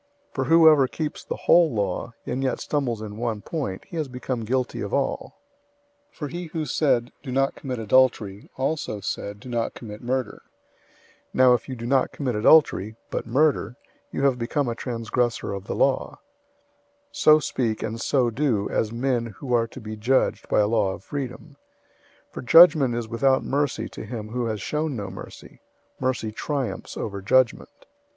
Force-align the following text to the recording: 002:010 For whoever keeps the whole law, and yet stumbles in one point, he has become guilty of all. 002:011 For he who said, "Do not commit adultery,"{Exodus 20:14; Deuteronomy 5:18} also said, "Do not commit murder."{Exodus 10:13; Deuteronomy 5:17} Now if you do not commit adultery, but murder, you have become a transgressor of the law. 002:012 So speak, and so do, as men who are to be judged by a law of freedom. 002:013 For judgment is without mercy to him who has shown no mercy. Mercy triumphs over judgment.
002:010 0.29 0.33
For 0.33 0.43
whoever 0.45 0.87
keeps 0.87 1.23
the 1.23 1.35
whole 1.35 1.71
law, 1.71 2.15
and 2.25 2.41
yet 2.43 2.59
stumbles 2.59 3.03
in 3.03 3.17
one 3.17 3.41
point, 3.41 3.85
he 3.85 3.97
has 3.97 4.07
become 4.07 4.45
guilty 4.45 4.81
of 4.81 4.95
all. 4.95 5.39
002:011 6.13 6.17
For 6.17 6.27
he 6.29 6.45
who 6.45 6.65
said, 6.65 7.11
"Do 7.21 7.31
not 7.31 7.53
commit 7.53 7.77
adultery,"{Exodus 7.77 8.47
20:14; 8.49 8.49
Deuteronomy 8.49 8.69
5:18} 8.69 8.69
also 8.69 8.99
said, 9.01 9.39
"Do 9.39 9.49
not 9.49 9.73
commit 9.75 10.01
murder."{Exodus 10.01 10.47
10:13; 11.35 11.35
Deuteronomy 11.35 11.35
5:17} 11.35 11.35
Now 11.47 11.53
if 11.53 11.69
you 11.69 11.75
do 11.75 11.85
not 11.85 12.11
commit 12.11 12.35
adultery, 12.35 12.95
but 13.11 13.27
murder, 13.27 13.75
you 14.11 14.23
have 14.23 14.39
become 14.39 14.67
a 14.67 14.73
transgressor 14.75 15.53
of 15.53 15.63
the 15.67 15.75
law. 15.75 16.19
002:012 17.13 17.15
So 17.19 17.39
speak, 17.39 17.83
and 17.83 18.01
so 18.01 18.29
do, 18.31 18.69
as 18.71 18.91
men 18.91 19.25
who 19.37 19.53
are 19.53 19.67
to 19.67 19.79
be 19.79 19.95
judged 19.95 20.49
by 20.49 20.61
a 20.61 20.67
law 20.67 20.93
of 20.93 21.03
freedom. 21.03 21.57
002:013 22.29 22.31
For 22.33 22.41
judgment 22.41 22.95
is 22.95 23.07
without 23.07 23.43
mercy 23.43 23.87
to 23.89 24.03
him 24.05 24.29
who 24.29 24.45
has 24.47 24.59
shown 24.59 24.95
no 24.95 25.11
mercy. 25.11 25.61
Mercy 25.99 26.31
triumphs 26.31 26.97
over 26.97 27.21
judgment. 27.21 27.69